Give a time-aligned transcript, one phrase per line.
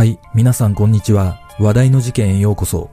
[0.00, 1.42] はい、皆さんこんにちは。
[1.58, 2.88] 話題の事件へようこそ。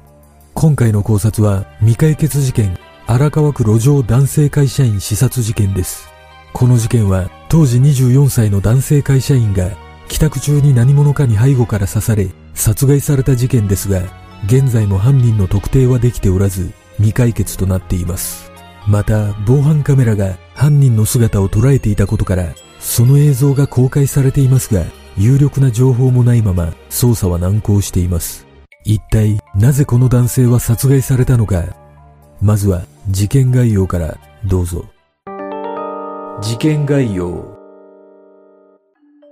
[0.53, 6.09] 今回の考察は未解決事件、荒川区路上男性会社員刺殺事件です。
[6.51, 9.69] この事件は当時24歳の男性会社員が
[10.09, 14.01] 帰宅中に何者かに背後から刺され殺害された事件ですが、
[14.45, 18.51] 現在も犯人の特定はできておらず未解決となっています。
[18.85, 24.83] また、防犯カメラが犯人の姿を捉えていたことから、その映像が公開されていますが、
[25.17, 28.45] 有力な情報もないまま捜査は難航しています。
[28.85, 31.63] 一体なぜこの男性は殺害されたのか。
[32.41, 34.85] まずは事件概要からどうぞ。
[36.41, 37.57] 事件概要。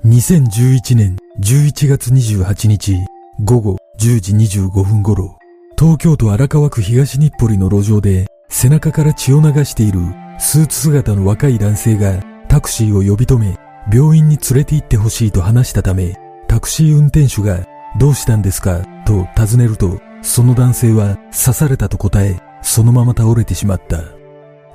[0.04, 2.96] 2011年11月28日
[3.44, 5.38] 午後10時25分頃、
[5.78, 10.00] 東京都荒川区東日暮里の路上で背中から血を流している
[10.40, 13.58] スーツ姿の若い男性がタクシーを呼び止め、
[13.92, 16.16] 病院に連れて行ってほしいと話したため、
[16.48, 17.66] タクシー運転手が
[18.00, 18.86] どうしたんですか？
[19.06, 24.02] と尋ねると、その男性は刺されたと答え、そのまま倒れてしまった。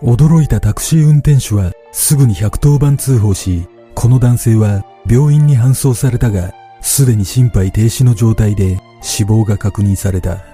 [0.03, 10.45] 驚いたタクシー運転手はすぐに110番通報し、この男性は病院に搬送されたが、すでに心肺停止の状態で死亡が確認された。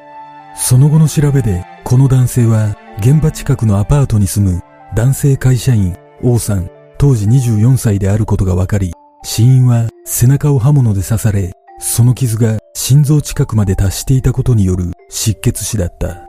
[0.56, 4.62] その後の調べで、この男性は現場近くのアパートに住む
[4.94, 16.26] 男性会社員王さん当時24歳であることが分かり、死因は背中を刃物で刺され、その傷が心臓近くまで達していたことによる失血死だった。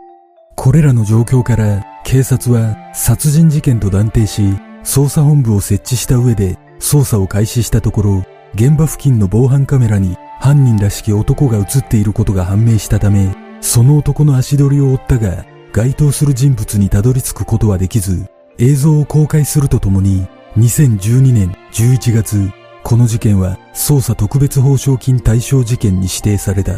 [0.55, 4.41] これらの状況から警察は殺人事件と断定し、
[4.83, 8.23] 捜査本部を設置した上で捜査を開始したところ、
[8.55, 18.25] 現場付近の防犯カメラに犯人らしき男が映っていることが判明したため、その男の足取りを追ったが、該当する人物にたどり着くことはできず、
[18.57, 22.51] 映像を公開するとともに、2012年11月、
[22.83, 26.73] この事件は捜査特別報奨金対象事件に指定された。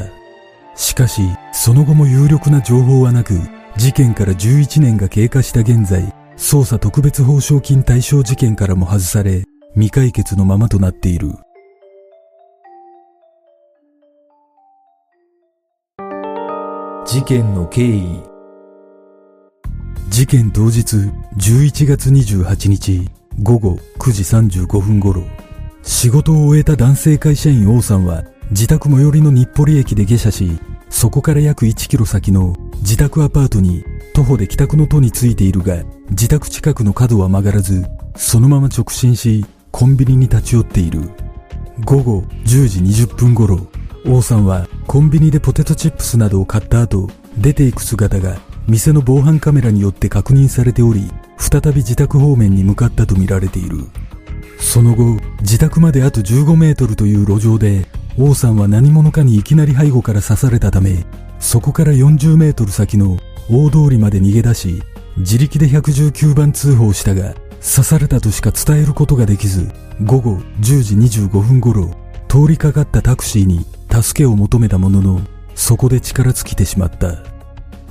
[0.75, 1.21] しかし、
[1.53, 3.39] その後も有力な情報はなく、
[3.77, 9.45] 事件から11年が経過した現在、捜査特別報奨金対象事件からも外され、
[9.75, 11.31] 未解決のままとなっている。
[17.05, 18.21] 事件の経緯
[20.09, 20.97] 事件当日
[21.37, 24.23] 11月28日午後9時
[24.57, 25.23] 35分頃、
[25.81, 37.85] 仕事を終えた男性会社員王さんは自宅最寄りの日暮里駅で下車し、そこから約1キロ先の自宅アパートに徒歩で帰宅の途についているが、自宅近くの角は曲がらず、
[38.17, 41.09] そのまま直進し、コンビニに立ち寄っている。
[41.85, 43.67] 午後10時20分頃、
[44.05, 53.85] 王さんはコンビニでポテトチップスなどを買った後、出ていく姿が店の防犯カメラによって確認されており、再び自宅方面に向かったとみられている。
[54.59, 61.05] その後、自宅まであと15メートルという路上で、王さんは何者かにいきなり背後から刺されたため、
[61.39, 63.17] そこから40メートル先の
[63.49, 64.83] 大通りまで逃げ出し、
[65.17, 69.71] 自力で119番通報したが、刺されたとしか伝えることができず、
[70.03, 71.89] 午後10時25分頃、
[72.27, 75.21] 通りかかったタクシーに助けを求めたものの、
[75.55, 77.23] そこで力尽きてしまった。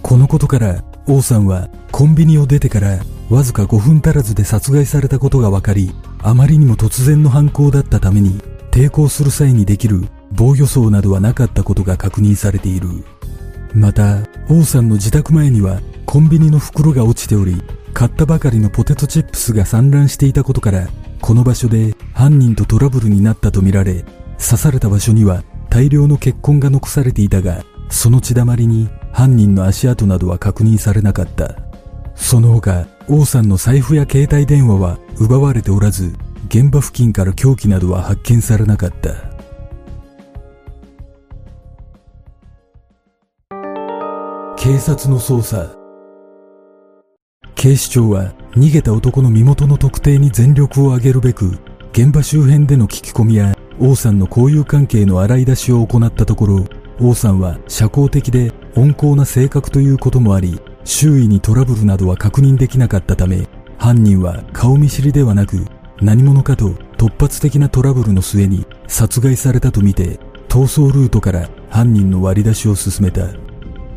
[0.02, 2.98] このことから王さんはコンビニを出てから
[3.30, 8.40] わずか5分足らずで殺害されたことが分かりあまりにも突然の犯行だったために
[8.70, 12.88] 抵抗する際にできる防御層などはなかったことが確認されている
[13.74, 14.18] また
[14.48, 17.62] 王さんの自宅前にはコンビニの袋が落ちており
[17.92, 20.88] 買ったばかりのポテトチップスが散乱していたことから
[21.20, 24.04] この場所で犯人とトラブルになったとみられ
[24.38, 31.68] 刺された場所には大量の血痕が残されていたがその血だまりに犯人の足跡などは確認されなかった。
[32.18, 36.14] その他、王さんの財布や携帯電話は奪われておらず、
[36.48, 39.38] 現場付近から凶器などは発見されなかった。
[44.58, 45.74] 警察の捜査
[47.54, 51.58] 警視庁は逃げた男の身元の特定に全力を挙げるべく
[51.92, 56.64] 現場周辺での聞き込みや王さんの交友関係の洗い出しを行ったところ
[57.00, 63.46] 王さんは社交的で温厚な性格ということもあり、周囲にトラブルなどは確認できなかったため、
[63.76, 65.66] 犯人は顔見知りではなく、
[66.00, 70.18] 何者かと突発的なトラブルの末に殺害されたとみて、
[70.48, 73.28] 逃走ルートから犯人の割り出しを進めた。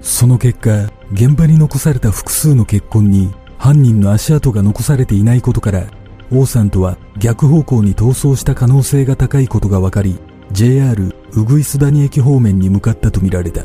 [0.02, 5.86] その結果、現場に残された複数の血痕に犯人の足跡が残されていないことから、
[6.30, 10.20] 王さんとは逆方向に逃走した可能性が高いことが分かり、
[10.52, 13.64] JR ウグイス谷駅方面に向かったとみられた。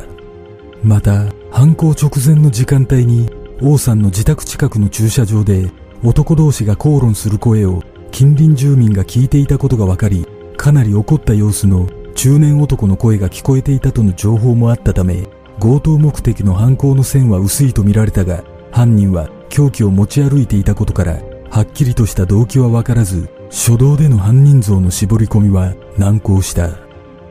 [0.87, 3.29] また、犯行直前の時間帯に、
[3.61, 5.69] 王さんの自宅近くの駐車場で、
[6.05, 10.25] 男同士が口論する声を近隣住民が聞いていたことが分かり、
[10.57, 15.27] かなり怒った様子の中年男の声が聞こえていたとの情報もあったため、
[15.59, 21.19] 強盗目的の犯行の線は薄いと見られたが、犯人は凶器を持ち歩いていたことから、
[21.51, 26.79] はっきりとした動機はわからず、初動での犯人像の絞り込みは難航した。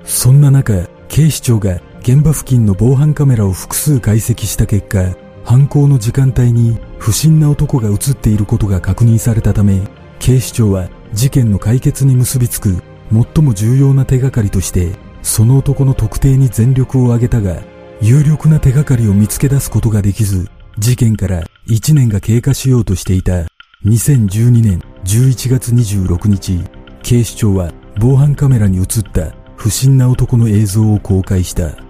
[0.04, 9.82] そんな中、警視庁が現場付近の防犯カメラを複数解析した結果、犯行の時間帯に不審な男が映っていることが確認されたため、
[10.20, 14.92] 警視庁は事件の解決に結びつく最も重要な手がかりとして
[15.24, 17.64] その男の特定に全力を挙げたが
[18.02, 20.48] 有力な手がかりを見つけ出すことができず
[20.78, 23.46] 事件から1年が経過しようとしていた
[23.86, 26.60] 2012年11月26日
[27.02, 31.85] 警視庁は防犯カメラに映った不審な男の映像を公開した。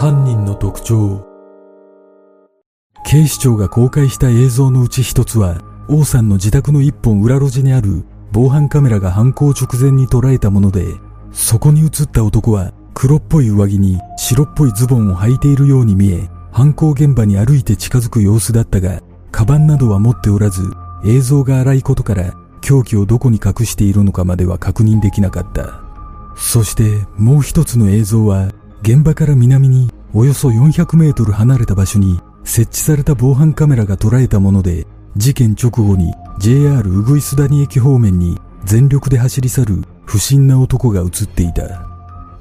[0.00, 1.26] 犯人の特徴
[3.04, 5.60] 警視庁が公開した映像のうち一つは、
[5.90, 10.86] 王さんの自宅の一本裏路地にある防犯カメラが犯行直前に捉えたもので、
[11.32, 20.62] そこに映った男は黒っぽい上着に白っぽいズボンを履いているように見え、犯行現場に歩いて近づく様子だったが、カバンなどは持っておらず、
[21.04, 22.32] 映像が荒いことから、
[22.62, 25.82] 凶器をどこに隠しているのかまでは確認できなかった。
[26.36, 28.50] そしてもう一つの映像は、
[28.82, 34.86] 現場から南におよそ400メートル離れた場所に設置された防犯カメラが捉えたもので、
[35.16, 41.86] 事件直後に JR うぐいす谷駅方面に全力で走り去る不審な男が映っていた。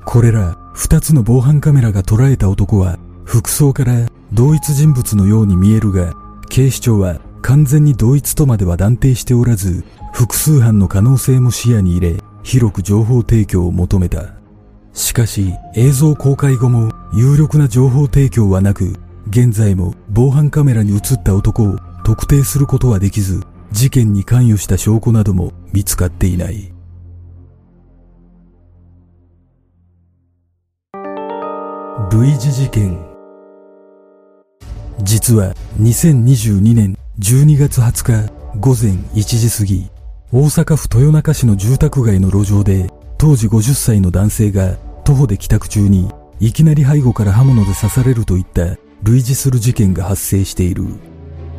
[0.05, 6.13] これら二つの防犯カメラが捉えた男は服装から同一人物のように見えるが、
[6.49, 9.83] 警視庁は完全に同一とまでは断定しておらず、
[10.13, 14.38] 複数犯の可能性も視野に入れ、広く情報提供を求めた。
[14.99, 18.99] しかし、映像公開後も有力な情報提供はなく、
[19.29, 23.41] 現在も防犯カメラに映った男を特定することはできず、
[23.71, 26.73] 事件に関与した証拠なども見つかっていない。
[32.11, 32.99] 類似事件
[35.03, 39.89] 実は2022年12月20日午前1時過ぎ、
[40.33, 44.77] 大阪府豊中市の住宅街の路上で当時50歳の男性が
[45.09, 46.07] 徒歩で帰宅中に
[46.39, 50.85] いきなり背後から刃物で刺されるといった類似する事件が発生している。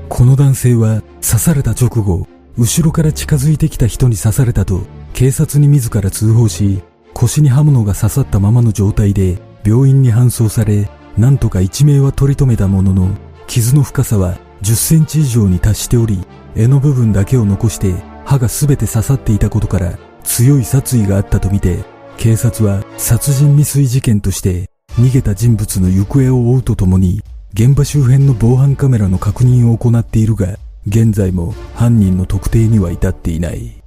[0.09, 4.83] この男性は刺された直後、後ろから近づいてきた人に刺されたと
[5.15, 6.81] 警察に自ら通報し、
[7.13, 10.89] 腰に刃物が刺さったままの状態で病院に搬送され、
[11.19, 13.09] なんとか一命は取り留めたものの、
[13.49, 16.25] 傷の深さは10センチ以上に達しており、
[16.55, 17.95] 柄の部分だけを残して
[18.25, 21.83] 刃が全て刺さっていたことから強い殺意があったとみて、
[22.21, 24.69] 警察は殺人未遂事件として
[24.99, 27.23] 逃げた人物の行方を追うとともに
[27.55, 33.83] 現場周辺の防犯カメラの確認を行っているが現在も犯人の特定には至っていない。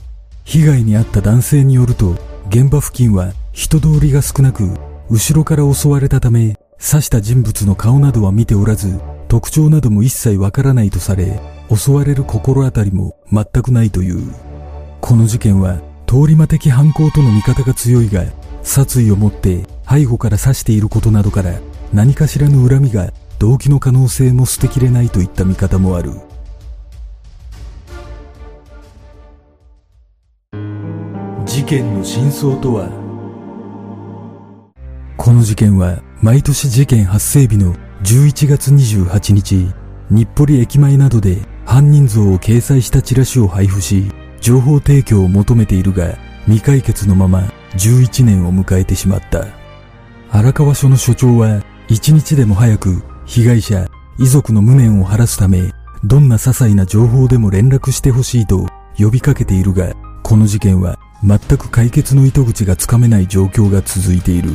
[0.46, 2.16] 被害に遭った男性によると
[2.50, 4.64] 現場付近は人通りが少なく
[5.12, 11.40] 後ろから襲われたため刺した人物の顔などは見ておらず特徴なども一切わからないとされ
[11.70, 14.34] 襲われる心当たりも全くないという。
[15.02, 18.24] この事件は通り魔的犯行との見方が強いが
[18.62, 21.60] 殺意を持って背後から刺していることなどから
[21.92, 26.12] 何かしらの恨みが動機の可能性も捨てきれないといった見方もある。
[31.48, 32.90] 事件の真相とは？
[35.18, 39.74] この事件は毎年事件発生日の11月28日
[40.12, 44.12] 日暮里駅前などで犯人像を掲載したチラシを配布し
[44.44, 49.48] 情報提供を求めているが未解決のまま11年を迎えてしまった
[50.30, 53.88] 荒川署の署長は一日でも早く被害者、
[54.20, 55.72] 遺族の無念を晴らすため、
[56.04, 64.50] どんな些細な情報でも連絡してほしいと呼びかけているが、この事件は全く解決の糸口がつかめない状況が続いている。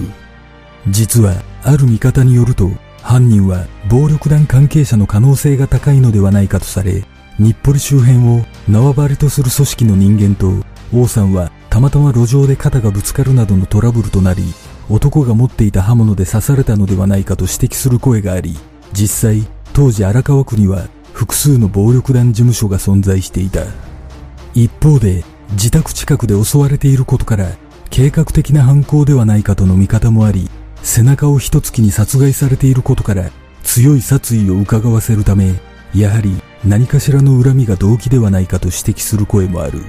[0.88, 2.68] 実は、ある見方によると、
[3.02, 7.04] 犯人は暴力団関係者の可能性が高いのではないかとされ、
[7.38, 14.42] 日暮里周辺を縄張りとする組織の人間と、王さんはたまたま路上で肩がぶつかるなどのトラブルとなり、
[14.90, 18.57] 男が持っていた刃物で刺されたのではないかと指摘する声があり、
[18.92, 23.62] 実際、当時荒川区には複数の暴力団事務所が存在していた。
[24.54, 27.52] 一方で、自宅近くで襲われていることから、
[27.88, 30.50] 計画的な犯行ではないかとの見方もあり、
[30.83, 33.30] 背中を一突きに殺害されていることから、
[33.62, 35.54] 強い殺意を伺わせるため、
[35.95, 39.80] やはり何かしらの恨みが動機ではないかと指摘する声もある。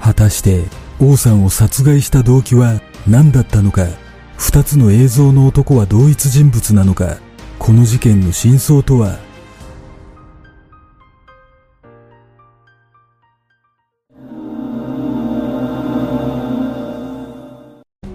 [0.00, 0.64] 果たして
[1.00, 3.86] 王さんを殺害した動機は何だったのか。
[4.38, 7.16] 2つの映像の男は同一人物なのか。
[7.58, 9.18] この事件の真相とは。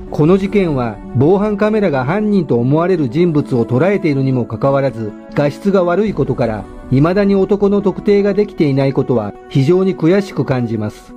[0.09, 6.63] この事件は防犯カメラが犯人と思われる人物を捉えているにもかかわらず画質が悪いことから
[6.93, 11.15] 未だに男の特定ができていないことは非常に悔しく感じます。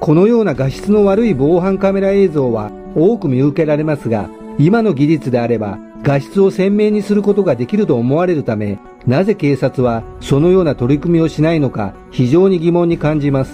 [0.00, 13.52] このような画質の悪い防犯カメラ映像は多く見受けられますが今の技術であれば画質を鮮明にすることができると思われるためなぜ警察はそのような取り組みをしないのか非常に疑問に感じます。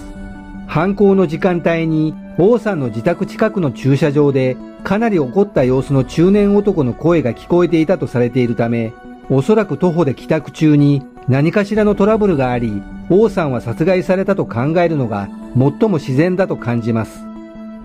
[0.65, 8.93] 犯行の時間帯に王さんの自宅近くの駐車場でかなり怒った様子の中年男の声が聞こえていたとされているため、
[9.29, 17.23] おそらく徒歩で帰宅中に何かしらのトラブルがあり、王さんは殺害されたと考えるのが最も自然だと感じます。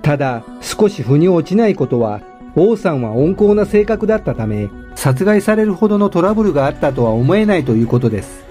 [0.01, 2.23] ただ、少し腑に落ちないことは、
[2.57, 8.47] 王さんは温厚な性格だったため、殺害されるほどのトラブルがあったとは思えないということです。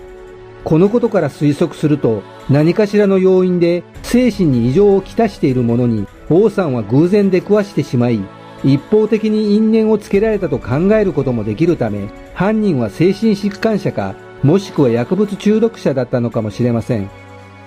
[0.63, 2.21] このことから推測すると、
[2.51, 8.19] 何かしらの要因で精神に異常をきたしているものに王さんは偶然出くわしてしまい、
[8.63, 17.09] 一方的に因縁をつけられたと考えることもできるため、犯人は精神疾患者か、もしくは薬物中毒者だったのかもしれません。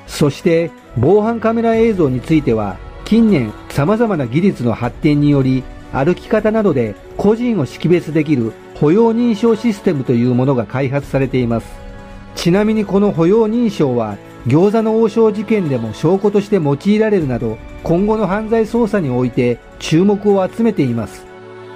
[0.06, 11.86] そして、防犯カメラ映像については、近年様々な技術の発展により、歩き方などで個人を識別できる歩容認証システムというものが開発されています。
[12.36, 21.26] ちなみにこの歩容認証は餃子の王将事件でも証拠として用いられるなど今後の犯罪捜査において注目を集めています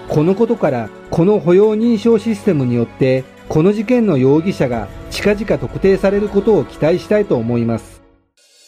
[0.09, 8.01] このことからこの歩容認証システムによってこの事件の容疑者が近々特定されることを期待したいと思います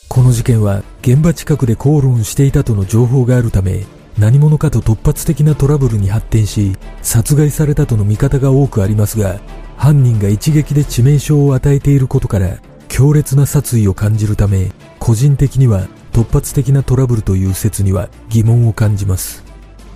[0.08, 3.86] この事件は現場近くで口論していたとの情報があるため
[4.18, 9.40] 何者かと突発的なトラブルに発展し殺害されたとの見方が多くありますが
[9.78, 12.58] 犯人が一撃で致命傷を与えていることから
[12.92, 19.42] 強烈な殺意を感じるため、個人的には突発的なトラブルという説には疑問を感じます。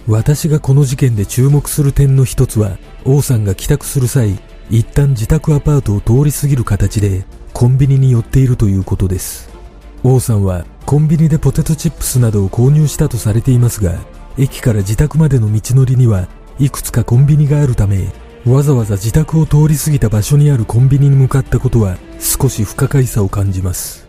[0.09, 9.49] 私がこの事件で注目する点の一つは、王さんが帰宅する際、一旦自宅アパートを通り過ぎる形でコンビニに寄っているということです。
[10.03, 13.99] 王さんはコンビニでポテトチップスなどを購入したとされていますが、
[14.39, 18.13] 駅から自宅までの道のりにはいくつかコンビニがあるため、
[18.45, 24.07] わざわざ自宅を通り過ぎた場所にあるコンビニに向かったことは少し不可解さを感じます。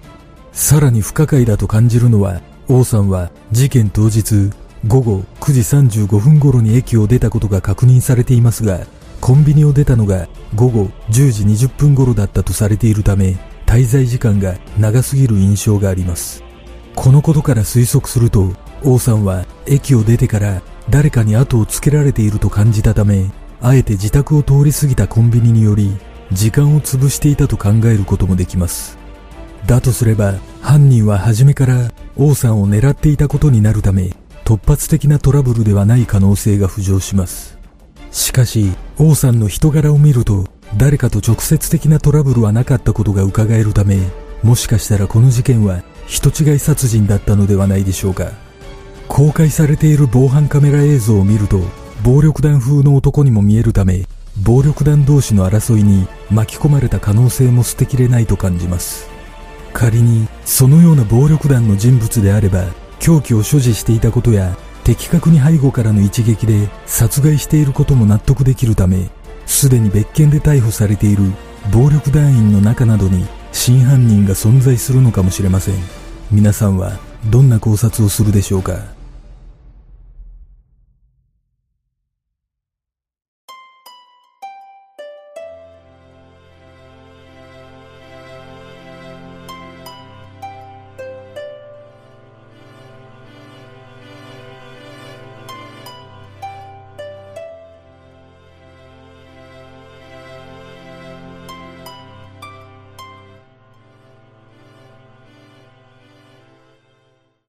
[0.54, 4.50] さらに不可解だと感じるのは、王さんは事件当日
[4.86, 5.60] 午後9時
[6.06, 8.86] 35分頃に駅を出たことが確認されていますが、
[9.22, 16.44] コンビニを出たのが午後10時20分頃だったとされているため、滞在時間が長すぎる印象があります。
[16.96, 23.30] このことから推測すると、王さんは駅を出てから誰かに後をつけられていると感じたため、
[23.62, 25.98] あえて自宅を通り過ぎたコンビニにより
[26.32, 28.98] 時間を潰していたと考えることもできます。
[29.66, 34.12] だとすれば犯人は初めから王さんを狙っていたことになるため
[34.46, 37.57] 突発的なトラブルではない可能性が浮上します。
[38.12, 40.46] しかし王さんの人柄を見ると
[40.76, 44.00] 誰かと直接的なトラブルはなかったことが伺えるため
[44.44, 48.32] もしかしたらこの事件は人違い殺人だったのではないでしょうか。
[49.08, 51.60] 公開されている防犯カメラ映像を見ると
[52.04, 54.06] 暴力団風の男にも見えるため、
[54.44, 59.10] 暴力団同士の争いに巻き込まれた可能性も捨てきれないと感じます。
[59.74, 62.66] 仮に、そのような暴力団の人物であれば、
[63.00, 64.56] 凶器を所持していたことや、
[64.88, 69.10] 的確に背後からの一撃で殺害していることも納得できるため、
[69.46, 71.24] すでに別件で逮捕されている
[71.74, 75.76] 暴力団員の中などに真犯人が存在するのかもしれません。
[76.32, 78.97] 皆さんはどんな考察をするでしょうか？